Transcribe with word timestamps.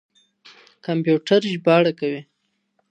کمپيوټر 0.85 1.41
ژباړه 1.51 1.91
کوي. 1.99 2.21